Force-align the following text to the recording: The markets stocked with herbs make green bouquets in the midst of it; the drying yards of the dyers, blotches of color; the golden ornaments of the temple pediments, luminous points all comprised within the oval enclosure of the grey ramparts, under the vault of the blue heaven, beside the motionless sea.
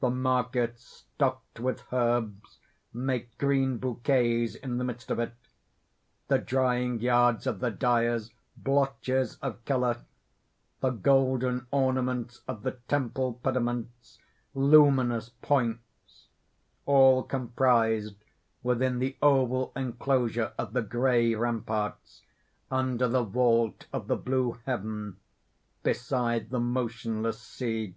The 0.00 0.08
markets 0.08 0.82
stocked 1.06 1.60
with 1.60 1.84
herbs 1.92 2.60
make 2.94 3.36
green 3.36 3.76
bouquets 3.76 4.54
in 4.54 4.78
the 4.78 4.84
midst 4.84 5.10
of 5.10 5.18
it; 5.18 5.34
the 6.28 6.38
drying 6.38 7.02
yards 7.02 7.46
of 7.46 7.60
the 7.60 7.70
dyers, 7.70 8.32
blotches 8.56 9.36
of 9.42 9.62
color; 9.66 9.98
the 10.80 10.88
golden 10.92 11.66
ornaments 11.70 12.40
of 12.48 12.62
the 12.62 12.70
temple 12.88 13.34
pediments, 13.34 14.18
luminous 14.54 15.28
points 15.42 16.28
all 16.86 17.22
comprised 17.22 18.14
within 18.62 18.98
the 18.98 19.18
oval 19.20 19.74
enclosure 19.76 20.54
of 20.56 20.72
the 20.72 20.80
grey 20.80 21.34
ramparts, 21.34 22.22
under 22.70 23.06
the 23.06 23.24
vault 23.24 23.84
of 23.92 24.06
the 24.08 24.16
blue 24.16 24.58
heaven, 24.64 25.18
beside 25.82 26.48
the 26.48 26.60
motionless 26.60 27.42
sea. 27.42 27.94